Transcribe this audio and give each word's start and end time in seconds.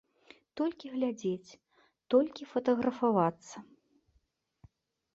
Толькі 0.61 0.89
глядзець, 0.95 1.57
толькі 2.15 2.49
фатаграфавацца. 2.55 3.57